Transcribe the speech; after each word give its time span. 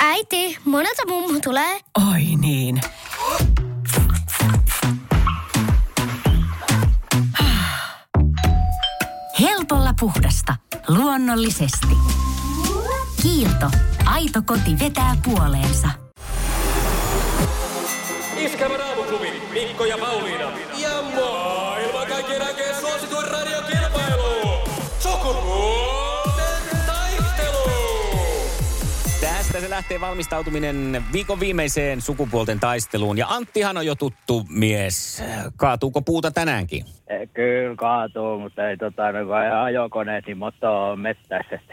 Äiti, 0.00 0.58
monelta 0.64 1.02
mummu 1.08 1.40
tulee? 1.40 1.80
Oi 2.12 2.22
niin. 2.40 2.80
Helpolla 9.40 9.94
puhdasta. 10.00 10.56
Luonnollisesti. 10.88 11.96
Kiilto. 13.22 13.70
Aito 14.04 14.42
koti 14.46 14.78
vetää 14.78 15.16
puoleensa. 15.24 15.88
Iskävä 18.36 18.76
raamuklubi, 18.76 19.32
Mikko 19.52 19.84
ja 19.84 19.98
Pauliina. 19.98 20.44
Ja 20.78 21.02
maailman 21.16 22.06
kaikkien 22.06 22.42
aikeen 22.42 22.80
suosituen 22.80 23.28
radiokilpailu. 23.30 24.58
Sukupuolten 24.98 25.83
Tästä 29.54 29.66
se 29.66 29.70
lähtee 29.70 30.00
valmistautuminen 30.00 31.04
viikon 31.12 31.40
viimeiseen 31.40 32.00
sukupuolten 32.00 32.60
taisteluun. 32.60 33.18
Ja 33.18 33.26
Anttihan 33.28 33.76
on 33.76 33.86
jo 33.86 33.94
tuttu 33.94 34.46
mies. 34.48 35.22
Kaatuuko 35.56 36.02
puuta 36.02 36.30
tänäänkin? 36.30 36.84
Eh, 37.06 37.28
Kyllä 37.34 37.76
kaatuu, 37.76 38.38
mutta 38.38 38.68
ei 38.68 38.76
tota, 38.76 39.12
no, 39.12 39.18
ajokoneet, 39.62 40.26
niin 40.26 40.38
moto 40.38 40.90
on 40.90 41.00
mettässä. 41.00 41.58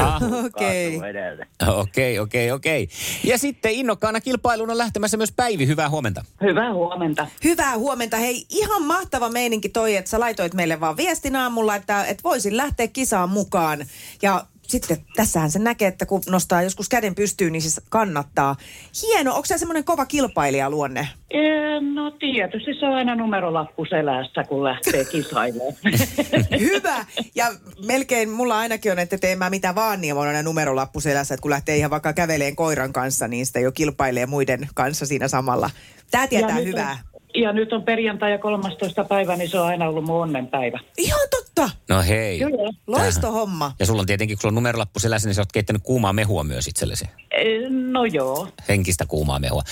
Ah, 0.00 0.22
okei. 0.44 0.90
Kaatuu 0.90 1.08
edelleen. 1.08 1.48
Okei, 1.68 2.18
okei, 2.18 2.52
okei. 2.52 2.88
Ja 3.24 3.38
sitten 3.38 3.72
innokkaana 3.72 4.20
kilpailuun 4.20 4.70
on 4.70 4.78
lähtemässä 4.78 5.16
myös 5.16 5.32
Päivi. 5.32 5.66
Hyvää 5.66 5.90
huomenta. 5.90 6.24
Hyvää 6.40 6.72
huomenta. 6.72 7.26
Hyvää 7.44 7.78
huomenta. 7.78 8.16
Hei, 8.16 8.46
ihan 8.50 8.82
mahtava 8.82 9.28
meininki 9.28 9.68
toi, 9.68 9.96
että 9.96 10.10
sä 10.10 10.20
laitoit 10.20 10.54
meille 10.54 10.80
vaan 10.80 10.96
viestin 10.96 11.36
aamulla, 11.36 11.76
että, 11.76 12.04
että 12.04 12.22
voisin 12.22 12.56
lähteä 12.56 12.88
kisaan 12.88 13.28
mukaan. 13.28 13.78
Ja 14.22 14.46
sitten 14.68 14.96
tässähän 15.16 15.50
se 15.50 15.58
näkee, 15.58 15.88
että 15.88 16.06
kun 16.06 16.22
nostaa 16.28 16.62
joskus 16.62 16.88
käden 16.88 17.14
pystyyn, 17.14 17.52
niin 17.52 17.62
siis 17.62 17.80
kannattaa. 17.88 18.56
Hieno. 19.02 19.34
Onko 19.34 19.46
sä 19.46 19.58
semmoinen 19.58 19.84
kova 19.84 20.06
kilpailija 20.06 20.70
luonne? 20.70 21.08
Ee, 21.30 21.62
No 21.94 22.10
tietysti 22.10 22.74
se 22.80 22.86
on 22.86 22.94
aina 22.94 23.14
numerolappu 23.14 23.84
selässä, 23.84 24.44
kun 24.44 24.64
lähtee 24.64 25.04
kisailemaan. 25.04 25.72
Hyvä. 26.60 27.04
Ja 27.34 27.46
melkein 27.86 28.30
mulla 28.30 28.58
ainakin 28.58 28.92
on, 28.92 28.98
että 28.98 29.18
tee 29.18 29.36
mä 29.36 29.50
mitä 29.50 29.74
vaan, 29.74 30.00
niin 30.00 30.14
on 30.14 30.26
aina 30.26 30.42
numerolappu 30.42 31.00
selässä, 31.00 31.34
että 31.34 31.42
kun 31.42 31.50
lähtee 31.50 31.76
ihan 31.76 31.90
vaikka 31.90 32.12
käveleen 32.12 32.56
koiran 32.56 32.92
kanssa, 32.92 33.28
niin 33.28 33.46
sitä 33.46 33.60
jo 33.60 33.72
kilpailee 33.72 34.26
muiden 34.26 34.68
kanssa 34.74 35.06
siinä 35.06 35.28
samalla. 35.28 35.70
Tää 36.10 36.26
tietää 36.26 36.50
nyt 36.50 36.58
on- 36.60 36.66
hyvää. 36.68 36.98
Ja 37.34 37.52
nyt 37.52 37.72
on 37.72 37.82
perjantai 37.82 38.30
ja 38.32 38.38
13. 38.38 39.04
päivä, 39.04 39.36
niin 39.36 39.48
se 39.50 39.60
on 39.60 39.66
aina 39.66 39.88
ollut 39.88 40.04
mun 40.04 40.22
onnenpäivä. 40.22 40.78
Ihan 40.98 41.20
totta. 41.30 41.70
No 41.88 42.02
hei. 42.02 42.38
Kyllä. 42.38 42.72
Loisto 42.86 43.32
homma. 43.32 43.72
Ja 43.78 43.86
sulla 43.86 44.00
on 44.00 44.06
tietenkin, 44.06 44.36
kun 44.36 44.40
sulla 44.42 44.50
on 44.50 44.54
numerolappu 44.54 45.00
selässä, 45.00 45.28
niin 45.28 45.34
sä 45.34 45.40
oot 45.40 45.52
keittänyt 45.52 45.82
kuumaa 45.82 46.12
mehua 46.12 46.44
myös 46.44 46.68
itsellesi. 46.68 47.04
Ee, 47.30 47.68
No 47.70 48.04
joo. 48.04 48.48
Henkistä 48.68 49.04
kuumaa 49.06 49.38
mehua. 49.38 49.62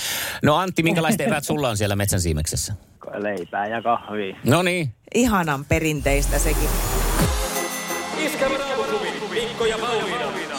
No 0.43 0.55
Antti, 0.55 0.83
minkälaiset 0.83 1.21
eväät 1.21 1.43
sulla 1.43 1.69
on 1.69 1.77
siellä 1.77 1.95
metsän 1.95 2.21
siimeksessä? 2.21 2.73
Leipää 3.17 3.67
ja 3.67 3.81
kahvia. 3.81 4.35
No 4.45 4.61
niin. 4.61 4.93
Ihanan 5.15 5.65
perinteistä 5.65 6.39
sekin. 6.39 6.69
Iskävä 8.17 8.57
raamuklubi, 8.57 9.11
Mikko 9.29 9.65
ja 9.65 9.77
Pauliina. 9.77 10.50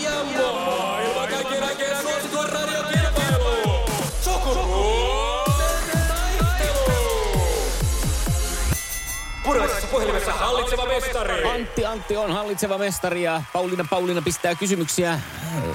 Hallitseva 10.43 10.87
mestari. 10.87 11.45
Antti 11.45 11.87
Antti 11.87 12.17
on 12.17 12.33
hallitseva 12.33 12.79
mestari 12.79 13.23
ja 13.23 13.43
Pauliina 13.53 13.85
Pauliina 13.91 14.23
pistää 14.23 14.55
kysymyksiä 14.55 15.12
äh, 15.12 15.21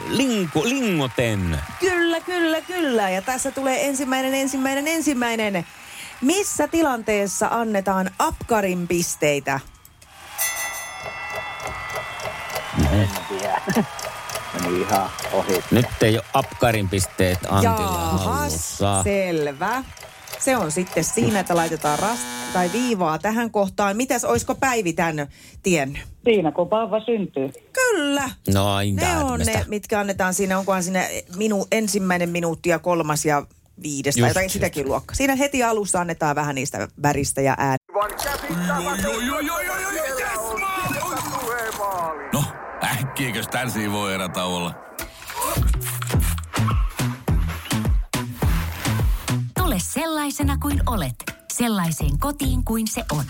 linko, 0.08 0.64
lingoten. 0.64 1.60
Kyllä, 1.80 2.20
kyllä, 2.22 2.62
kyllä. 2.62 3.10
Ja 3.10 3.22
tässä 3.22 3.52
tulee 3.52 3.88
ensimmäinen, 3.88 4.34
ensimmäinen, 4.34 4.88
ensimmäinen. 4.88 5.66
Missä 6.22 6.68
tilanteessa 6.68 7.48
annetaan 7.52 8.12
apkarin 8.20 8.88
pisteitä? 8.88 9.60
En 12.92 13.10
tiedä. 13.30 13.62
Meni 14.62 14.82
ihan 14.82 15.10
ohi. 15.34 15.64
Nyt 15.72 15.86
ei 16.02 16.18
ole 16.18 16.26
apkarin 16.34 16.90
pisteet 16.90 17.40
Antilla 17.50 17.76
Jaahas, 17.76 18.26
hallussa. 18.26 19.04
selvä. 19.04 19.84
Se 20.48 20.58
on 20.58 20.72
sitten 20.72 21.04
siinä, 21.04 21.40
että 21.40 21.56
laitetaan 21.56 22.00
rast 22.00 22.22
tai 22.54 22.70
viivaa 22.74 23.20
tähän 23.20 23.52
kohtaan. 23.52 23.98
Mitäs, 23.98 24.24
oisko 24.24 24.56
Päivi 24.56 24.94
tämän 24.94 25.28
tiennyt? 25.64 26.02
Siinä 26.24 26.52
kun 26.52 26.70
vauva 26.70 27.00
syntyy. 27.00 27.50
Kyllä. 27.74 28.30
No 28.54 28.78
Ne 28.94 29.18
on 29.24 29.40
ne, 29.40 29.66
mitkä 29.68 30.00
annetaan 30.00 30.34
siinä. 30.34 30.58
Onkohan 30.60 30.84
siinä 30.84 31.04
minu, 31.38 31.68
ensimmäinen 31.72 32.30
minuutti 32.30 32.70
ja 32.70 32.80
kolmas 32.80 33.26
ja 33.26 33.44
viides 33.84 34.16
tai 34.16 34.30
jotain 34.30 34.46
just. 34.46 34.54
sitäkin 34.54 34.88
luokkaa. 34.88 35.16
Siinä 35.16 35.36
heti 35.36 35.64
alussa 35.64 36.02
annetaan 36.02 36.36
vähän 36.36 36.56
niistä 36.56 36.88
väristä 37.04 37.42
ja 37.42 37.56
ääni. 37.58 37.78
No, 42.34 42.44
äkkiäkös 42.84 43.48
tän 43.48 43.92
voi 43.92 44.14
erätä 44.14 44.44
olla? 44.44 44.87
Sellaisena 50.38 50.58
kuin 50.62 50.82
olet, 50.86 51.16
sellaiseen 51.54 52.20
kotiin 52.20 52.66
kuin 52.66 52.88
se 52.88 53.04
on. 53.12 53.24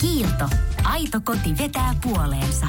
Kiilto. 0.00 0.48
Aito 0.84 1.20
koti 1.24 1.58
vetää 1.58 1.94
puoleensa. 2.02 2.66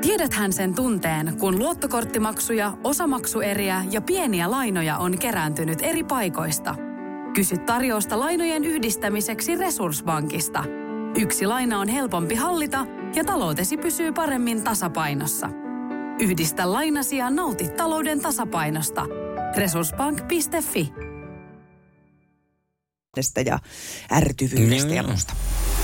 Tiedäthän 0.00 0.52
sen 0.52 0.74
tunteen, 0.74 1.38
kun 1.40 1.58
luottokorttimaksuja, 1.58 2.72
osamaksueriä 2.84 3.84
ja 3.90 4.00
pieniä 4.00 4.50
lainoja 4.50 4.98
on 4.98 5.18
kerääntynyt 5.18 5.78
eri 5.82 6.04
paikoista. 6.04 6.74
Kysy 7.34 7.58
tarjousta 7.58 8.20
lainojen 8.20 8.64
yhdistämiseksi 8.64 9.56
Resurssbankista. 9.56 10.64
Yksi 11.20 11.46
laina 11.46 11.80
on 11.80 11.88
helpompi 11.88 12.34
hallita 12.34 12.86
ja 13.14 13.24
taloutesi 13.24 13.76
pysyy 13.76 14.12
paremmin 14.12 14.64
tasapainossa. 14.64 15.50
Yhdistä 16.20 16.72
lainasi 16.72 17.16
ja 17.16 17.30
nauti 17.30 17.68
talouden 17.68 18.20
tasapainosta. 18.20 19.06
Resurssbank.fi 19.56 21.07
ja 23.46 23.58
ärtyvyydestä 24.12 24.94
ja 24.94 25.02
Niin. 25.02 25.10
muusta. 25.10 25.34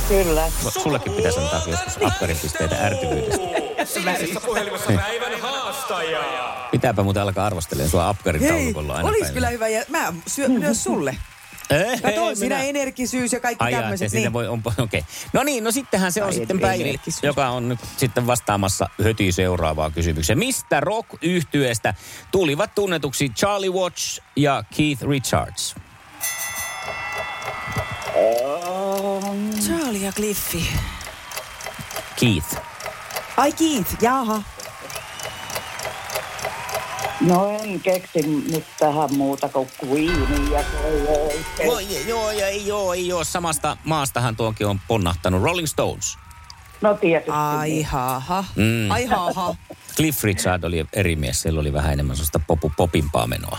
Kyllä. 0.09 0.51
Sullekin 0.83 1.13
pitäisi 1.13 1.41
antaa 1.41 1.63
joskus 1.67 1.99
apkarin 2.05 2.37
pisteitä 2.37 2.77
ärtyvyydestä. 2.87 3.45
Sinisessä 3.85 4.41
puhelimessa 4.41 4.93
päivän 4.93 5.41
haastaja. 5.41 6.21
Pitääpä 6.71 7.03
muuten 7.03 7.23
alkaa 7.23 7.47
arvostelemaan 7.47 7.91
sua 7.91 8.09
apkarin 8.09 8.49
taulukolla 8.49 8.95
aina 8.95 9.09
olisi 9.09 9.33
kyllä 9.33 9.49
hyvä. 9.49 9.69
Ja 9.69 9.85
mä 9.89 10.13
syön 10.27 10.53
myös 10.53 10.85
sulle. 10.85 11.17
Eh, 11.71 12.03
Kato, 12.03 12.29
ei, 12.29 12.37
sinä 12.37 12.57
minä- 12.57 12.69
energisyys 12.69 13.33
ja 13.33 13.41
kaikki 13.41 13.65
Ai 13.65 13.73
tämmöiset. 13.73 14.11
se 14.11 14.17
siitä 14.17 14.33
voi, 14.33 14.49
on, 14.49 14.63
okei. 14.67 14.83
Okay. 14.83 15.03
No 15.33 15.43
niin, 15.43 15.65
no 15.65 15.71
sittenhän 15.71 16.13
se 16.13 16.23
on 16.23 16.29
Ai, 16.29 16.35
sitten 16.35 16.61
Päivi, 16.61 17.01
joka 17.23 17.49
on 17.49 17.69
nyt 17.69 17.79
sitten 17.97 18.27
vastaamassa 18.27 18.89
heti 19.05 19.33
seuraavaan 19.33 19.93
kysymykseen. 19.93 20.39
Mistä 20.39 20.81
rock 20.81 21.09
yhtyeestä 21.23 21.95
tulivat 22.31 22.75
tunnetuksi 22.75 23.29
Charlie 23.29 23.71
Watts 23.71 24.21
ja 24.37 24.65
Keith 24.77 25.03
Richards? 25.03 25.75
Cliffi. 30.17 30.69
Keith. 32.21 32.57
Ai 33.37 33.53
Keith, 33.53 33.97
jaha. 34.03 34.43
No 37.21 37.49
en 37.63 37.81
keksi 37.81 38.23
nyt 38.51 38.65
tähän 38.79 39.15
muuta 39.15 39.49
kuin 39.49 40.11
ei- 41.59 42.09
joo, 42.09 42.31
ja 42.31 42.47
ei 42.49 42.67
joo, 42.67 42.93
ei 42.95 43.09
joo. 43.09 43.25
Samasta 43.25 43.77
maastahan 43.85 44.37
tuokin 44.37 44.67
on 44.67 44.81
ponnahtanut 44.89 45.43
Rolling 45.43 45.67
Stones. 45.67 46.17
No 46.81 46.95
tietysti. 46.95 47.31
Ai 47.31 47.83
haha. 47.83 48.45
Mm. 48.57 48.91
Ai 48.91 49.05
haha. 49.07 49.55
Cliff 49.97 50.25
Richard 50.25 50.65
oli 50.65 50.87
eri 50.93 51.17
mies, 51.17 51.43
sillä 51.43 51.61
oli 51.61 51.73
vähän 51.73 51.93
enemmän 51.93 52.17
sellaista 52.17 52.39
popu, 52.47 52.73
popimpaa 52.77 53.27
menoa. 53.27 53.59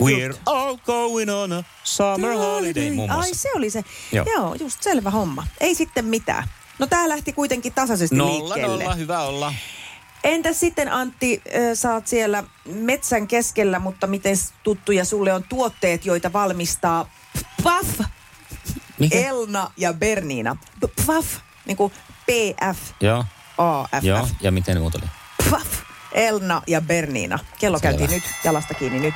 We're 0.00 0.36
all 0.46 0.76
going 0.86 1.30
on 1.30 1.52
a 1.52 1.64
summer 1.84 2.32
holiday 2.36 2.90
muun 2.90 3.10
Ai 3.10 3.16
muassa. 3.16 3.34
se 3.34 3.48
oli 3.54 3.70
se. 3.70 3.84
Joo. 4.12 4.26
Joo. 4.36 4.54
Just 4.54 4.82
selvä 4.82 5.10
homma. 5.10 5.46
Ei 5.60 5.74
sitten 5.74 6.04
mitään. 6.04 6.48
No 6.78 6.86
tää 6.86 7.08
lähti 7.08 7.32
kuitenkin 7.32 7.72
tasaisesti 7.72 8.16
Nolla, 8.16 8.54
liikkeelle. 8.54 8.84
nolla, 8.84 8.94
hyvä 8.94 9.20
olla. 9.20 9.54
Entäs 10.24 10.60
sitten 10.60 10.92
Antti, 10.92 11.42
oot 11.94 12.06
siellä 12.06 12.44
metsän 12.64 13.26
keskellä, 13.28 13.78
mutta 13.78 14.06
miten 14.06 14.36
tuttuja 14.62 15.04
sulle 15.04 15.32
on 15.32 15.44
tuotteet, 15.48 16.06
joita 16.06 16.32
valmistaa 16.32 17.10
Paf, 17.62 18.00
Mikä? 18.98 19.18
Elna 19.18 19.70
ja 19.76 19.92
Bernina. 19.92 20.56
P- 20.80 21.06
Paf, 21.06 21.26
niin 21.66 21.76
kuin 21.76 21.92
PF, 22.26 22.78
Joo, 23.00 23.24
AFF. 23.58 24.04
joo. 24.04 24.28
Ja 24.40 24.50
miten 24.52 24.74
ne 24.74 24.80
muut 24.80 24.94
oli? 24.94 25.04
Paf, 25.50 25.66
Elna 26.12 26.62
ja 26.66 26.80
Bernina. 26.80 27.38
Kello 27.58 27.78
Selvä. 27.78 27.90
käytiin 27.98 28.10
nyt, 28.10 28.24
jalasta 28.44 28.74
kiinni 28.74 29.00
nyt. 29.00 29.14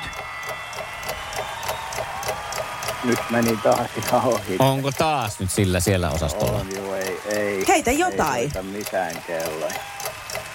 Nyt 3.05 3.19
meni 3.29 3.57
taas 3.63 3.89
ihan 3.97 4.23
ohi. 4.25 4.55
Onko 4.59 4.91
taas 4.91 5.39
nyt 5.39 5.51
sillä 5.51 5.79
siellä 5.79 6.09
osastolla? 6.11 6.59
On 6.59 6.67
joo, 6.75 6.95
ei, 6.95 7.17
ei 7.29 7.37
Ei. 7.37 7.65
Heitä 7.67 7.91
Ei 7.91 7.99
jotain. 7.99 8.51
soita 8.51 8.63
mitään 8.63 9.23
kelloja. 9.27 9.73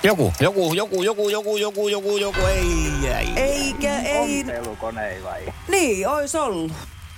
Joku, 0.03 0.33
joku, 0.41 0.75
joku, 0.75 1.03
joku, 1.03 1.29
joku, 1.29 1.57
joku, 1.57 1.89
joku, 1.89 2.17
joku, 2.17 2.41
ei, 2.41 3.09
ei. 3.19 3.29
Eikä, 3.37 3.99
ei. 4.01 4.41
Ompelukone 4.41 5.19
vai? 5.25 5.53
Niin, 5.69 6.09
ois 6.09 6.35
ollut. 6.35 6.73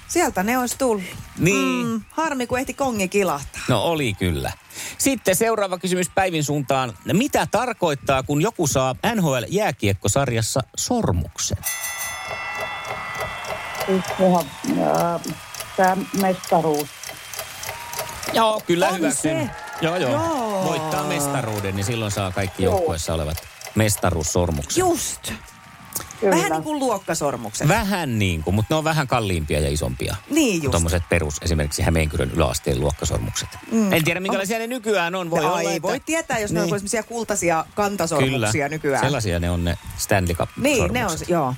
Sieltä 0.09 0.43
ne 0.43 0.59
olisi 0.59 0.79
tullut. 0.79 1.03
Niin. 1.39 1.87
Mm, 1.87 2.01
harmi, 2.11 2.47
kun 2.47 2.59
ehti 2.59 2.75
kongi 2.75 3.09
kilahtaa. 3.09 3.63
No 3.69 3.83
oli 3.83 4.15
kyllä. 4.15 4.53
Sitten 4.99 5.37
seuraava 5.37 5.79
kysymys 5.79 6.11
Päivin 6.15 6.45
suuntaan. 6.45 6.93
Mitä 7.13 7.47
tarkoittaa, 7.51 8.23
kun 8.23 8.43
joku 8.43 8.67
saa 8.67 8.95
NHL-jääkiekkosarjassa 9.15 10.61
sormuksen? 10.77 11.59
Siis 13.87 14.05
tämä 15.77 15.97
mestaruus. 16.21 16.89
Joo, 18.33 18.63
kyllä 18.67 18.89
On 18.89 18.97
hyväksyn. 18.97 19.47
se. 19.47 19.51
Joo, 19.81 19.97
joo, 19.97 20.11
Joo. 20.11 20.65
Voittaa 20.65 21.05
mestaruuden, 21.05 21.77
niin 21.77 21.85
silloin 21.85 22.11
saa 22.13 22.33
kaikki 22.33 22.63
joukkueessa 22.63 23.15
olevat 23.15 23.37
mestaruussormukset. 23.75 24.79
Just. 24.79 25.33
Kyllä. 26.23 26.37
Vähän 26.37 26.51
niin 26.53 26.63
kuin 26.63 26.79
luokkasormukset. 26.79 27.69
Vähän 27.69 28.19
niin 28.19 28.43
kuin, 28.43 28.55
mutta 28.55 28.75
ne 28.75 28.79
on 28.79 28.85
vähän 28.85 29.07
kalliimpia 29.09 29.61
ja 29.61 29.69
isompia. 29.71 30.17
Niin 30.31 30.63
just. 30.63 30.71
Tuommoiset 30.71 31.03
perus, 31.09 31.37
esimerkiksi 31.43 31.83
Hämeenkyrön 31.83 32.31
yläasteen 32.31 32.81
luokkasormukset. 32.81 33.49
Mm. 33.73 33.93
En 33.93 34.05
tiedä, 34.05 34.21
minkälaisia 34.21 34.59
ne 34.59 34.67
nykyään 34.67 35.15
on. 35.15 35.31
Voi 35.31 35.41
No, 35.41 35.49
olla, 35.49 35.61
ei 35.61 35.67
että... 35.77 35.83
voi 35.89 36.01
tietää, 36.01 36.39
jos 36.39 36.53
ne 36.53 36.61
Niin. 36.61 36.73
on 36.73 36.79
semmoisia 36.79 37.03
kultaisia 37.03 37.65
kantasormuksia 37.75 38.69
nykyään. 38.69 39.05
Sellaisia 39.05 39.39
ne 39.41 39.51
on 39.51 39.65
ne 39.65 39.79
Stanley 39.97 40.35
Cup 40.35 40.49
Niin, 40.57 40.93
ne 40.93 41.07
on, 41.07 41.19
joo. 41.29 41.55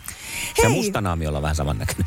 Se 0.62 0.68
mustanaamiolla 0.68 1.38
on 1.38 1.42
vähän 1.42 1.56
samannäköinen. 1.56 2.06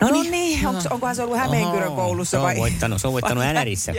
No 0.00 0.10
niin, 0.10 0.24
no 0.24 0.30
niin. 0.30 0.66
Onks, 0.66 0.86
onkohan 0.86 1.16
se 1.16 1.22
ollut 1.22 1.38
Hämeenkyrön 1.38 1.88
Oho, 1.88 1.96
koulussa 1.96 2.30
se 2.30 2.36
on 2.36 2.42
vai? 2.42 2.56
voittanut- 2.56 3.00
se 3.00 3.06
on 3.06 3.12
voittanut 3.12 3.44
vai 3.44 3.54
NRissä. 3.54 3.92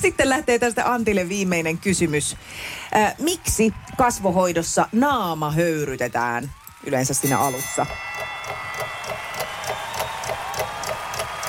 Sitten 0.00 0.28
lähtee 0.28 0.58
tästä 0.58 0.92
Antille 0.92 1.28
viimeinen 1.28 1.78
kysymys. 1.78 2.36
Äh, 2.96 3.14
miksi 3.18 3.72
kasvohoidossa 3.96 4.88
naama 4.92 5.50
höyrytetään 5.50 6.50
yleensä 6.86 7.14
siinä 7.14 7.38
alussa? 7.38 7.86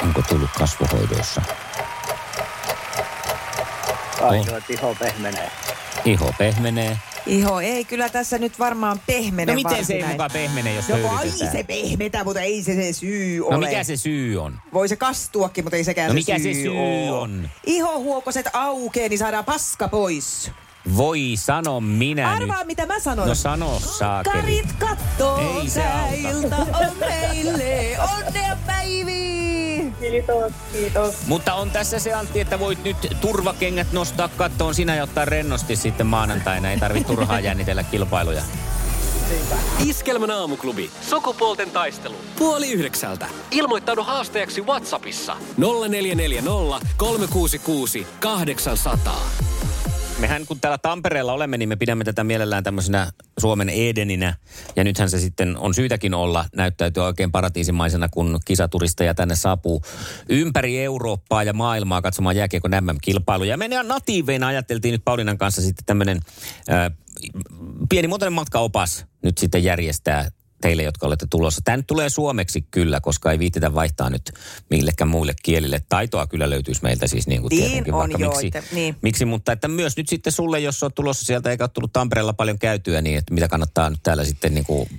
Onko 0.03 0.21
tullut 0.29 0.49
kasvohoidoissa? 0.57 1.41
Ainoa 4.21 4.57
iho 4.69 4.95
pehmenee. 4.99 5.51
Iho 6.05 6.33
pehmenee. 6.37 6.97
Iho, 7.27 7.59
ei 7.59 7.85
kyllä 7.85 8.09
tässä 8.09 8.37
nyt 8.37 8.59
varmaan 8.59 8.99
pehmene 9.07 9.51
No 9.51 9.55
miten 9.55 9.85
se 9.85 9.93
ei 9.93 10.03
mukaan 10.07 10.31
pehmene, 10.33 10.73
jos 10.73 10.89
No 10.89 10.95
voi 11.01 11.17
höyrytetään? 11.17 11.51
se 11.51 11.63
pehmetä, 11.63 12.23
mutta 12.23 12.41
ei 12.41 12.63
se 12.63 12.75
se 12.75 12.93
syy 12.93 13.41
ole. 13.41 13.51
No 13.53 13.59
mikä 13.59 13.83
se 13.83 13.97
syy 13.97 14.37
on? 14.41 14.59
Voi 14.73 14.87
se 14.89 14.95
kastuakin, 14.95 15.65
mutta 15.65 15.75
ei 15.77 15.83
sekään 15.83 16.07
No 16.07 16.13
se 16.13 16.15
mikä 16.19 16.39
syy 16.39 16.53
se 16.53 16.59
syy 16.61 16.77
oo. 16.77 17.21
on? 17.21 17.49
Ihohuokoset 17.65 18.45
aukee, 18.53 19.09
niin 19.09 19.19
saadaan 19.19 19.45
paska 19.45 19.87
pois. 19.87 20.51
Voi 20.97 21.33
sano 21.35 21.81
minä 21.81 22.31
Arvaa, 22.31 22.57
nyt. 22.57 22.67
mitä 22.67 22.85
mä 22.85 22.99
sanon. 22.99 23.27
No 23.27 23.35
sano 23.35 23.79
saakeli. 23.79 24.35
Karit 24.35 24.73
kattoo, 24.79 25.59
Ei 25.61 25.69
se 25.69 25.83
ilta 26.17 26.55
on 26.55 26.97
meille. 26.99 27.97
Onnea 28.17 28.57
päiviin! 28.65 29.95
Kiitos, 29.99 30.53
kiitos. 30.71 31.15
Mutta 31.27 31.53
on 31.53 31.71
tässä 31.71 31.99
se 31.99 32.13
Antti, 32.13 32.39
että 32.39 32.59
voit 32.59 32.83
nyt 32.83 32.97
turvakengät 33.21 33.91
nostaa 33.91 34.27
kattoon 34.27 34.75
sinä 34.75 34.95
ja 34.95 35.03
ottaa 35.03 35.25
rennosti 35.25 35.75
sitten 35.75 36.07
maanantaina. 36.07 36.71
Ei 36.71 36.79
tarvitse 36.79 37.07
turhaa 37.13 37.39
jännitellä 37.39 37.83
kilpailuja. 37.83 38.41
Iskelmän 39.85 40.31
aamuklubi. 40.31 40.91
Sukupuolten 41.09 41.71
taistelu. 41.71 42.15
Puoli 42.37 42.71
yhdeksältä. 42.71 43.27
Ilmoittaudu 43.51 44.03
haastajaksi 44.03 44.61
Whatsappissa. 44.61 45.37
0440 45.57 46.85
366 46.97 48.07
800. 48.19 49.21
Mehän 50.19 50.45
kun 50.45 50.59
täällä 50.59 50.77
Tampereella 50.77 51.33
olemme, 51.33 51.57
niin 51.57 51.69
me 51.69 51.75
pidämme 51.75 52.03
tätä 52.03 52.23
mielellään 52.23 52.63
tämmöisenä 52.63 53.11
Suomen 53.39 53.69
Edeninä. 53.69 54.33
Ja 54.75 54.83
nythän 54.83 55.09
se 55.09 55.19
sitten 55.19 55.57
on 55.57 55.73
syytäkin 55.73 56.13
olla, 56.13 56.45
näyttäytyy 56.55 57.03
oikein 57.03 57.31
paratiisimaisena, 57.31 58.09
kun 58.09 58.39
kisaturisteja 58.45 59.13
tänne 59.13 59.35
saapuu 59.35 59.81
ympäri 60.29 60.83
Eurooppaa 60.83 61.43
ja 61.43 61.53
maailmaa 61.53 62.01
katsomaan 62.01 62.35
jääkiekon 62.35 62.71
MM-kilpailuja. 62.71 63.49
Ja 63.49 63.57
me 63.57 63.67
natiiveina 63.83 64.47
ajateltiin 64.47 64.91
nyt 64.91 65.05
Paulinan 65.05 65.37
kanssa 65.37 65.61
sitten 65.61 65.85
tämmöinen 65.85 66.19
äh, 66.71 66.91
pienimuotoinen 67.89 68.33
matkaopas 68.33 69.05
nyt 69.23 69.37
sitten 69.37 69.63
järjestää 69.63 70.29
teille, 70.61 70.83
jotka 70.83 71.07
olette 71.07 71.27
tulossa. 71.29 71.61
Tämä 71.63 71.77
nyt 71.77 71.87
tulee 71.87 72.09
suomeksi 72.09 72.61
kyllä, 72.71 72.99
koska 73.01 73.31
ei 73.31 73.39
viititä 73.39 73.73
vaihtaa 73.73 74.09
nyt 74.09 74.33
millekään 74.69 75.07
muille 75.07 75.33
kielille. 75.43 75.81
Taitoa 75.89 76.27
kyllä 76.27 76.49
löytyisi 76.49 76.83
meiltä 76.83 77.07
siis 77.07 77.27
niin 77.27 77.41
kuin 77.41 77.49
Niin 77.49 77.63
tietenkin, 77.63 77.93
on 77.93 77.99
vaikka 77.99 78.17
joo, 78.17 78.31
miksi, 78.31 78.47
että- 78.47 78.75
niin. 78.75 78.95
miksi, 79.01 79.25
mutta 79.25 79.51
että 79.51 79.67
myös 79.67 79.97
nyt 79.97 80.09
sitten 80.09 80.33
sulle, 80.33 80.59
jos 80.59 80.83
olet 80.83 80.95
tulossa 80.95 81.25
sieltä 81.25 81.49
eikä 81.51 81.63
ole 81.63 81.69
tullut 81.73 81.93
Tampereella 81.93 82.33
paljon 82.33 82.59
käytyä, 82.59 83.01
niin 83.01 83.17
että 83.17 83.33
mitä 83.33 83.47
kannattaa 83.47 83.89
nyt 83.89 83.99
täällä 84.03 84.25
sitten 84.25 84.53
niin 84.53 84.65
kuin 84.65 84.89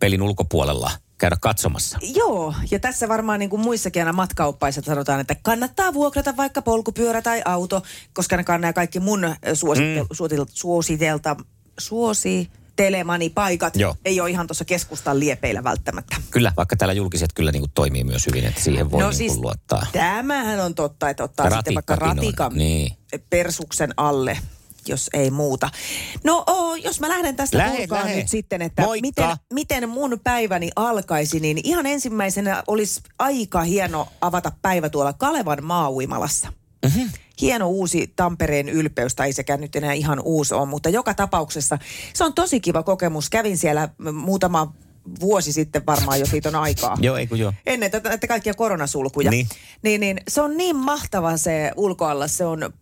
pelin 0.00 0.22
ulkopuolella 0.22 0.90
käydä 1.18 1.36
katsomassa. 1.40 1.98
Joo, 2.14 2.54
ja 2.70 2.78
tässä 2.78 3.08
varmaan 3.08 3.38
niin 3.38 3.50
kuin 3.50 3.62
muissakin 3.62 4.02
aina 4.02 4.12
matkaoppaissa 4.12 4.82
sanotaan, 4.84 5.20
että 5.20 5.36
kannattaa 5.42 5.94
vuokrata 5.94 6.36
vaikka 6.36 6.62
polkupyörä 6.62 7.22
tai 7.22 7.42
auto, 7.44 7.82
koska 8.12 8.36
ne 8.36 8.44
nämä 8.48 8.72
kaikki 8.72 9.00
mun 9.00 9.24
äh, 9.24 9.36
suositel, 9.54 10.02
mm. 10.02 10.08
suositel, 10.12 10.46
suositelta, 10.52 11.36
suositelemani 11.78 12.57
paikat 13.34 13.76
Joo. 13.76 13.96
ei 14.04 14.20
ole 14.20 14.30
ihan 14.30 14.46
tuossa 14.46 14.64
keskustan 14.64 15.20
liepeillä 15.20 15.64
välttämättä. 15.64 16.16
Kyllä, 16.30 16.52
vaikka 16.56 16.76
täällä 16.76 16.92
julkiset 16.92 17.30
kyllä 17.34 17.52
niin 17.52 17.62
kuin 17.62 17.72
toimii 17.74 18.04
myös 18.04 18.26
hyvin, 18.26 18.44
että 18.46 18.60
siihen 18.62 18.90
voi 18.90 19.00
no 19.00 19.08
niin 19.08 19.16
siis 19.16 19.32
kuin 19.32 19.42
luottaa. 19.42 19.86
tämähän 19.92 20.60
on 20.60 20.74
totta, 20.74 21.10
että 21.10 21.24
ottaa 21.24 21.50
sitten 21.50 21.74
vaikka 21.74 21.96
Ratikkakin 21.96 22.20
on, 22.20 22.24
ratikan 22.24 22.58
niin. 22.58 22.96
persuksen 23.30 23.94
alle 23.96 24.38
jos 24.88 25.10
ei 25.12 25.30
muuta. 25.30 25.70
No 26.24 26.44
oo, 26.46 26.74
jos 26.74 27.00
mä 27.00 27.08
lähden 27.08 27.36
tästä 27.36 27.58
Lähe, 27.58 27.76
purkaan 27.76 28.04
lähe. 28.04 28.16
nyt 28.16 28.28
sitten, 28.28 28.62
että 28.62 28.82
Moikka. 28.82 29.06
miten, 29.06 29.36
miten 29.52 29.88
mun 29.88 30.20
päiväni 30.24 30.70
alkaisi, 30.76 31.40
niin 31.40 31.60
ihan 31.64 31.86
ensimmäisenä 31.86 32.62
olisi 32.66 33.00
aika 33.18 33.60
hieno 33.62 34.08
avata 34.20 34.52
päivä 34.62 34.88
tuolla 34.88 35.12
Kalevan 35.12 35.64
maauimalassa. 35.64 36.52
Mm-hmm. 36.88 37.10
Hieno 37.40 37.68
uusi 37.68 38.12
Tampereen 38.16 38.68
ylpeys, 38.68 39.14
tai 39.14 39.26
ei 39.26 39.32
sekään 39.32 39.60
nyt 39.60 39.76
enää 39.76 39.92
ihan 39.92 40.20
uusi 40.20 40.54
on, 40.54 40.68
mutta 40.68 40.88
joka 40.88 41.14
tapauksessa 41.14 41.78
se 42.14 42.24
on 42.24 42.34
tosi 42.34 42.60
kiva 42.60 42.82
kokemus. 42.82 43.30
Kävin 43.30 43.58
siellä 43.58 43.88
muutama 44.12 44.72
vuosi 45.20 45.52
sitten 45.52 45.86
varmaan 45.86 46.20
jo 46.20 46.26
siitä 46.26 46.48
on 46.48 46.54
aikaa. 46.54 46.98
Joo, 47.02 47.16
ei 47.16 47.26
kun 47.26 47.38
joo. 47.38 47.52
Ennen 47.66 47.90
tätä, 47.90 48.08
näitä 48.08 48.26
kaikkia 48.26 48.54
koronasulkuja. 48.54 49.30
Niin. 49.30 49.48
Niin, 49.82 50.00
niin. 50.00 50.20
Se 50.28 50.40
on 50.40 50.56
niin 50.56 50.76
mahtava 50.76 51.36
se 51.36 51.72
ulkoalla. 51.76 52.28
Se 52.28 52.44
on 52.44 52.72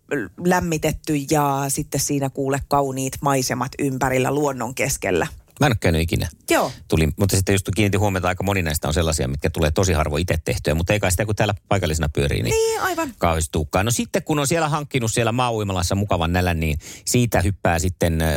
lämmitetty 0.44 1.16
ja 1.30 1.64
sitten 1.68 2.00
siinä 2.00 2.30
kuule 2.30 2.60
kauniit 2.68 3.12
maisemat 3.20 3.72
ympärillä 3.78 4.30
luonnon 4.30 4.74
keskellä. 4.74 5.26
Mä 5.60 5.66
en 5.66 5.70
ole 5.70 5.76
käynyt 5.80 6.00
ikinä. 6.02 6.28
Joo. 6.50 6.72
Tuli, 6.88 7.08
mutta 7.18 7.36
sitten 7.36 7.52
just 7.52 7.68
kiinnitin 7.76 8.00
huomiota, 8.00 8.28
aika 8.28 8.44
moni 8.44 8.62
näistä 8.62 8.88
on 8.88 8.94
sellaisia, 8.94 9.28
mitkä 9.28 9.50
tulee 9.50 9.70
tosi 9.70 9.92
harvoin 9.92 10.22
itse 10.22 10.34
tehtyä, 10.44 10.74
mutta 10.74 10.92
ei 10.92 11.00
kai 11.00 11.10
sitä 11.10 11.26
kun 11.26 11.36
täällä 11.36 11.54
paikallisena 11.68 12.08
pyörii, 12.08 12.42
niin, 12.42 12.50
Niin, 12.50 12.80
aivan. 12.80 13.12
kauheasti 13.18 13.52
tuukkaa. 13.52 13.84
No 13.84 13.90
sitten 13.90 14.22
kun 14.22 14.38
on 14.38 14.46
siellä 14.46 14.68
hankkinut 14.68 15.12
siellä 15.12 15.32
maauimalassa 15.32 15.94
mukavan 15.94 16.32
nälän, 16.32 16.60
niin 16.60 16.78
siitä 17.04 17.40
hyppää 17.40 17.78
sitten 17.78 18.22
äh, 18.22 18.28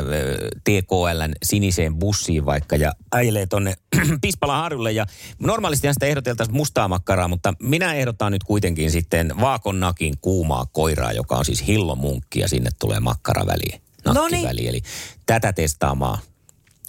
TKLn 0.63 1.33
siniseen 1.43 1.95
bussiin 1.95 2.45
vaikka 2.45 2.75
ja 2.75 2.93
ajelee 3.11 3.45
tonne 3.47 3.73
Pispalan 4.21 4.61
harjulle. 4.61 4.91
Ja 4.91 5.05
normaalistihan 5.39 5.93
sitä 5.93 6.05
ehdoteltaisiin 6.05 6.55
mustaa 6.57 6.87
makkaraa, 6.87 7.27
mutta 7.27 7.53
minä 7.61 7.93
ehdotan 7.93 8.31
nyt 8.31 8.43
kuitenkin 8.43 8.91
sitten 8.91 9.33
vaakonnakin 9.41 10.13
kuumaa 10.21 10.65
koiraa, 10.65 11.11
joka 11.13 11.35
on 11.35 11.45
siis 11.45 11.67
hillomunkki 11.67 12.39
ja 12.39 12.47
sinne 12.47 12.69
tulee 12.79 12.99
makkara 12.99 13.45
väliin. 13.45 13.81
Noniin. 14.05 14.31
Nakkiväli, 14.43 14.67
eli 14.67 14.81
tätä 15.25 15.53
testaamaan 15.53 16.17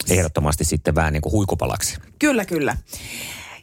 ehdottomasti 0.09 0.63
sitten 0.63 0.95
vähän 0.95 1.13
niin 1.13 1.21
kuin 1.21 1.33
huikupalaksi. 1.33 1.97
Kyllä, 2.19 2.45
kyllä. 2.45 2.77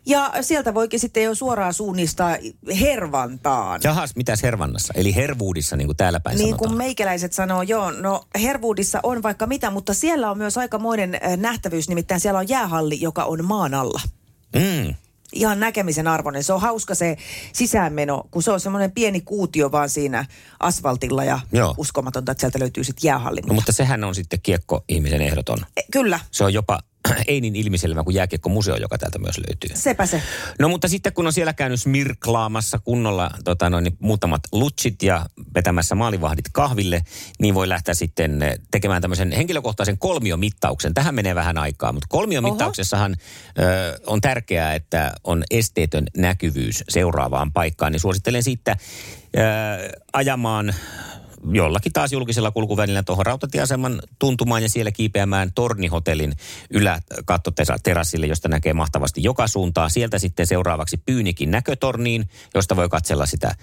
Ja 0.07 0.33
sieltä 0.41 0.75
voikin 0.75 1.01
sitten 1.01 1.23
jo 1.23 1.35
suoraan 1.35 1.75
suunnistaa 1.75 2.37
hervantaan. 2.81 3.81
Jahas, 3.85 4.17
mitäs 4.17 4.43
Hervannassa? 4.43 4.93
Eli 4.97 5.15
Hervuudissa, 5.15 5.77
niin 5.77 5.87
kuin 5.89 5.97
täällä 5.97 6.21
päin 6.21 6.39
Niin 6.39 6.49
sanotaan. 6.49 6.69
kuin 6.69 6.79
meikäläiset 6.79 7.33
sanoo, 7.33 7.63
joo, 7.63 7.91
no 7.91 8.25
Herwoodissa 8.43 9.01
on 9.03 9.23
vaikka 9.23 9.47
mitä, 9.47 9.71
mutta 9.71 9.95
siellä 9.95 10.31
on 10.31 10.39
myös 10.39 10.59
aikamoinen 10.59 11.15
äh, 11.15 11.37
nähtävyys, 11.37 11.89
nimittäin 11.89 12.21
siellä 12.21 12.39
on 12.39 12.49
jäähalli, 12.49 13.01
joka 13.01 13.25
on 13.25 13.45
maan 13.45 13.75
alla. 13.75 14.01
Mm. 14.57 14.95
Ihan 15.33 15.61
näkemisen 15.61 16.09
arvoinen. 16.09 16.45
Se 16.45 16.53
on 16.53 16.61
hauska 16.61 16.95
se 16.95 17.17
sisäänmeno, 17.53 18.25
kun 18.31 18.43
se 18.43 18.51
on 18.51 18.61
semmoinen 18.61 18.93
pieni 18.93 19.21
kuutio 19.21 19.73
vaan 19.73 19.89
siinä 19.89 20.25
asfaltilla 20.61 21.25
ja 21.25 21.41
Joo. 21.53 21.75
uskomatonta, 21.77 22.33
että 22.33 22.41
sieltä 22.41 22.59
löytyy 22.59 22.85
sitten 22.85 23.09
jäähalli. 23.09 23.41
No 23.41 23.55
mutta 23.55 23.73
sehän 23.73 24.05
on 24.05 24.15
sitten 24.15 24.41
kiekko-ihmisen 24.43 25.21
ehdoton. 25.23 25.59
E, 25.77 25.81
Kyllä, 25.93 26.21
Se 26.31 26.45
on 26.45 26.53
jopa 26.55 26.79
ei 27.27 27.41
niin 27.41 27.57
ilmiselvä 27.57 28.05
kuin 28.05 28.15
jääkiekkomuseo, 28.15 28.77
joka 28.77 28.99
täältä 28.99 29.19
myös 29.19 29.39
löytyy. 29.39 29.71
Sepä 29.75 30.07
se. 30.07 30.23
No 30.59 30.69
mutta 30.69 30.89
sitten 30.89 31.13
kun 31.13 31.27
on 31.27 31.33
siellä 31.33 31.53
käynyt 31.53 31.81
smirklaamassa 31.81 32.79
kunnolla 32.79 33.31
tota 33.45 33.71
noin, 33.71 33.85
niin 33.85 33.97
muutamat 34.01 34.43
lutsit 34.53 35.03
ja 35.03 35.27
vetämässä 35.55 35.95
maalivahdit 35.95 36.45
kahville, 36.53 37.03
niin 37.41 37.55
voi 37.55 37.69
lähteä 37.69 37.95
sitten 37.95 38.43
eh, 38.43 38.59
tekemään 38.71 39.03
tämmöisen 39.03 39.33
henkilökohtaisen 39.33 39.99
kolmiomittauksen. 39.99 40.95
Tähän 40.95 41.15
menee 41.15 41.35
vähän 41.35 41.59
aikaa, 41.59 41.93
mutta 41.93 42.07
kolmiomittauksessahan 42.09 43.17
ö, 43.59 44.01
on 44.07 44.21
tärkeää, 44.21 44.75
että 44.75 45.13
on 45.25 45.45
esteetön 45.51 46.07
näkyvyys 46.17 46.85
seuraavaan 46.89 47.53
paikkaan. 47.53 47.93
Niin 47.93 48.01
suosittelen 48.01 48.43
siitä 48.43 48.77
ö, 49.37 49.41
ajamaan 50.13 50.75
jollakin 51.53 51.93
taas 51.93 52.13
julkisella 52.13 52.51
kulkuvälillä 52.51 53.03
tuohon 53.03 53.27
rautatieaseman 53.27 54.03
tuntumaan 54.19 54.63
ja 54.63 54.69
siellä 54.69 54.91
kiipeämään 54.91 55.53
Tornihotellin 55.55 56.33
yläkattoterassille, 56.71 58.27
josta 58.27 58.49
näkee 58.49 58.73
mahtavasti 58.73 59.23
joka 59.23 59.47
suuntaan. 59.47 59.91
Sieltä 59.91 60.19
sitten 60.19 60.47
seuraavaksi 60.47 60.97
Pyynikin 60.97 61.51
näkötorniin, 61.51 62.29
josta 62.55 62.77
voi 62.77 62.89
katsella 62.89 63.27
sitä 63.27 63.55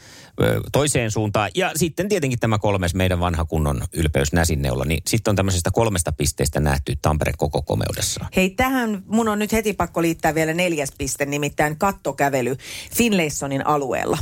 toiseen 0.72 1.12
suuntaan. 1.12 1.52
Ja 1.56 1.72
sitten 1.76 2.10
tietenkin 2.10 2.40
tämä 2.40 2.58
kolmes 2.58 2.96
meidän 2.96 3.20
vanha 3.20 3.46
kunnon 3.46 3.82
ylpeys 3.94 4.34
Näsinneolla, 4.34 4.86
niin 4.86 5.02
sitten 5.08 5.32
on 5.32 5.36
tämmöisestä 5.36 5.72
kolmesta 5.72 6.12
pisteestä 6.12 6.60
nähty 6.60 6.94
Tampere 7.02 7.32
koko 7.38 7.62
komeudessa. 7.62 8.26
Hei, 8.36 8.50
tähän 8.50 9.04
mun 9.08 9.28
on 9.28 9.40
nyt 9.40 9.52
heti 9.52 9.74
pakko 9.74 10.02
liittää 10.02 10.36
vielä 10.36 10.54
neljäs 10.54 10.92
piste, 10.98 11.26
nimittäin 11.26 11.78
kattokävely 11.78 12.56
Finlaysonin 12.96 13.68
alueella. 13.68 14.18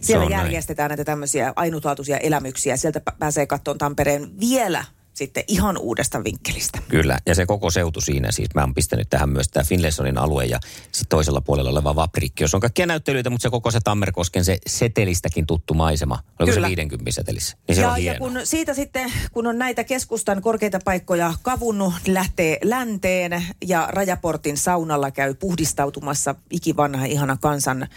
Siellä 0.00 0.24
on 0.24 0.30
näin. 0.30 0.42
järjestetään 0.42 0.90
näitä 0.90 1.04
tämmöisiä 1.04 1.52
ainutlaatuisia 1.56 2.18
elämyksiä. 2.18 2.76
Sieltä 2.76 3.00
pä- 3.10 3.16
pääsee 3.18 3.46
kattoon 3.46 3.78
Tampereen 3.78 4.40
vielä 4.40 4.84
sitten 5.16 5.44
ihan 5.48 5.78
uudesta 5.78 6.24
vinkkelistä. 6.24 6.78
Kyllä, 6.88 7.18
ja 7.26 7.34
se 7.34 7.46
koko 7.46 7.70
seutu 7.70 8.00
siinä 8.00 8.32
siis. 8.32 8.48
Mä 8.54 8.60
oon 8.60 8.74
pistänyt 8.74 9.10
tähän 9.10 9.28
myös 9.28 9.48
tämä 9.48 9.64
Finlaysonin 9.64 10.18
alue 10.18 10.44
ja 10.44 10.58
sitten 10.82 11.08
toisella 11.08 11.40
puolella 11.40 11.70
oleva 11.70 11.94
Vaprikki, 11.94 12.44
jos 12.44 12.54
on 12.54 12.60
kaikkia 12.60 12.86
näyttelyitä, 12.86 13.30
mutta 13.30 13.42
se 13.42 13.50
koko 13.50 13.70
se 13.70 13.78
Tammerkosken 13.84 14.44
se 14.44 14.58
setelistäkin 14.66 15.46
tuttu 15.46 15.74
maisema. 15.74 16.18
Oliko 16.38 16.54
Kyllä. 16.54 16.68
se 16.68 16.76
50 16.76 17.12
setelissä? 17.12 17.56
Niin 17.68 17.76
se 17.76 17.82
ja, 17.82 17.90
on 17.90 18.04
ja 18.04 18.18
kun 18.18 18.40
siitä 18.44 18.74
sitten, 18.74 19.12
kun 19.32 19.46
on 19.46 19.58
näitä 19.58 19.84
keskustan 19.84 20.42
korkeita 20.42 20.78
paikkoja 20.84 21.34
kavunnut, 21.42 21.92
lähtee 22.08 22.58
länteen 22.64 23.44
ja 23.66 23.88
Rajaportin 23.90 24.56
saunalla 24.56 25.10
käy 25.10 25.34
puhdistautumassa 25.34 26.34
ikivanha 26.50 27.04
ihana 27.04 27.36
kansan, 27.40 27.88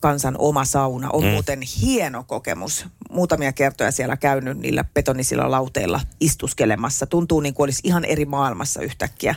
kansan 0.00 0.36
oma 0.38 0.64
sauna. 0.64 1.10
On 1.12 1.24
mm. 1.24 1.30
muuten 1.30 1.62
hieno 1.62 2.24
kokemus. 2.24 2.86
Muutamia 3.10 3.52
kertoja 3.52 3.90
siellä 3.90 4.16
käynyt 4.16 4.58
niillä 4.58 4.84
betonisilla 4.94 5.50
lauteilla 5.50 6.00
istuskelemassa. 6.20 6.65
Tuntuu 7.06 7.40
niin 7.40 7.54
kuin 7.54 7.64
olisi 7.64 7.80
ihan 7.84 8.04
eri 8.04 8.24
maailmassa 8.24 8.82
yhtäkkiä. 8.82 9.34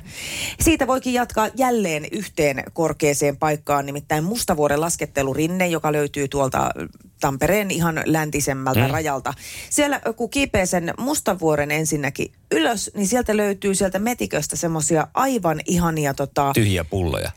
Siitä 0.60 0.88
voikin 0.88 1.14
jatkaa 1.14 1.50
jälleen 1.56 2.06
yhteen 2.12 2.64
korkeaseen 2.74 3.38
paikkaan, 3.38 3.86
nimittäin 3.86 4.24
Mustavuoren 4.24 4.82
laskettelurinne, 4.82 5.68
joka 5.68 5.92
löytyy 5.92 6.28
tuolta 6.28 6.72
Tampereen 7.20 7.72
ihan 7.72 8.02
läntisemmältä 8.06 8.80
mm. 8.80 8.92
rajalta. 8.92 9.34
Siellä 9.70 10.02
kun 10.16 10.30
kiipee 10.30 10.66
sen 10.66 10.94
Mustavuoren 10.98 11.72
ensinnäkin 11.72 12.32
ylös, 12.52 12.92
niin 12.94 13.08
sieltä 13.08 13.38
löytyy 13.38 13.76
sieltä 13.76 14.00
metiköstä 14.00 14.56
semmoisia 14.56 15.08
aivan 15.14 15.60
ihania 15.66 16.14
tota, 16.14 16.52
Tyhjiä 16.54 16.84
pulloja. 16.84 17.32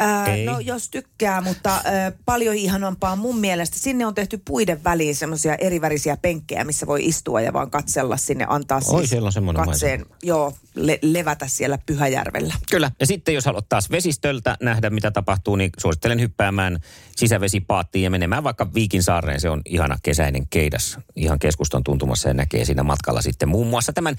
Ää, 0.00 0.34
Ei. 0.34 0.44
no 0.44 0.60
jos 0.60 0.88
tykkää, 0.90 1.40
mutta 1.40 1.80
ää, 1.84 2.12
paljon 2.24 2.54
ihanampaa 2.54 3.16
mun 3.16 3.38
mielestä. 3.38 3.78
Sinne 3.78 4.06
on 4.06 4.14
tehty 4.14 4.42
puiden 4.44 4.84
väliin 4.84 5.16
semmoisia 5.16 5.54
erivärisiä 5.54 6.16
penkkejä, 6.16 6.64
missä 6.64 6.86
voi 6.86 7.06
istua 7.06 7.40
ja 7.40 7.52
vaan 7.52 7.70
katsella 7.70 8.16
sinne, 8.16 8.46
antaa 8.48 8.80
Oi, 8.88 8.98
siis 8.98 9.10
siellä 9.10 9.26
on 9.26 9.32
semmoinen 9.32 9.64
katseen, 9.64 10.06
joo, 10.22 10.52
le- 10.74 10.98
levätä 11.02 11.46
siellä 11.48 11.78
Pyhäjärvellä. 11.86 12.54
Kyllä. 12.70 12.90
Ja 13.00 13.06
sitten 13.06 13.34
jos 13.34 13.44
haluat 13.44 13.68
taas 13.68 13.90
vesistöltä 13.90 14.56
nähdä, 14.62 14.90
mitä 14.90 15.10
tapahtuu, 15.10 15.56
niin 15.56 15.70
suosittelen 15.78 16.20
hyppäämään 16.20 16.80
sisävesipaattiin 17.16 18.02
ja 18.02 18.10
menemään 18.10 18.44
vaikka 18.44 18.74
Viikinsaareen. 18.74 19.40
Se 19.40 19.50
on 19.50 19.62
ihana 19.64 19.96
kesäinen 20.02 20.46
keidas 20.48 20.98
ihan 21.16 21.38
keskustan 21.38 21.84
tuntumassa 21.84 22.28
ja 22.28 22.34
näkee 22.34 22.64
siinä 22.64 22.82
matkalla 22.82 23.22
sitten 23.22 23.48
muun 23.48 23.66
muassa 23.66 23.92
tämän 23.92 24.16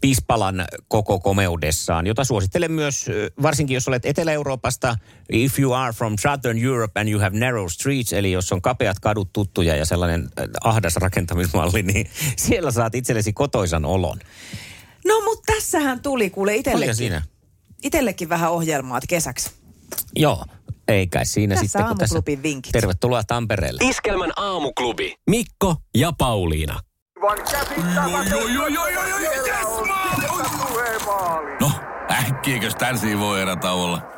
Pispalan 0.00 0.64
koko 0.88 1.20
komeudessaan, 1.20 2.06
jota 2.06 2.24
suosittelen 2.24 2.72
myös, 2.72 3.06
varsinkin 3.42 3.74
jos 3.74 3.88
olet 3.88 4.06
Etelä-Euroopasta, 4.06 4.96
if 5.32 5.58
you 5.58 5.72
are 5.72 5.92
from 5.92 6.16
Southern 6.18 6.64
Europe 6.64 7.00
and 7.00 7.08
you 7.08 7.20
have 7.20 7.38
narrow 7.38 7.68
streets, 7.68 8.12
eli 8.12 8.32
jos 8.32 8.52
on 8.52 8.62
kapeat 8.62 9.00
kadut 9.00 9.32
tuttuja 9.32 9.76
ja 9.76 9.86
sellainen 9.86 10.28
ahdas 10.64 10.96
rakentamismalli, 10.96 11.82
niin 11.82 12.10
siellä 12.36 12.70
saat 12.70 12.94
itsellesi 12.94 13.32
kotoisan 13.32 13.84
olon. 13.84 14.18
No 15.06 15.20
mutta 15.20 15.52
tässähän 15.52 16.00
tuli 16.02 16.30
kuule 16.30 16.56
itsellekin, 16.56 16.94
siinä. 16.94 17.22
itsellekin 17.82 18.28
vähän 18.28 18.50
ohjelmaa 18.50 19.00
kesäksi. 19.08 19.50
Joo, 20.16 20.44
ei 20.88 21.06
kai 21.06 21.26
siinä 21.26 21.54
Tässä 21.54 21.66
sitten. 21.66 21.82
kun 21.82 21.88
aamuklubin 21.88 22.42
vinkit. 22.42 22.72
Tervetuloa 22.72 23.22
Tampereelle. 23.24 23.80
Iskelmän 23.84 24.32
aamuklubi. 24.36 25.14
Mikko 25.30 25.76
ja 25.94 26.12
Pauliina. 26.18 26.80
No, 31.60 31.72
äkkiäkös 32.10 32.74
tän 32.74 32.98
voi 33.18 33.42
erata 33.42 33.72
olla? 33.72 34.17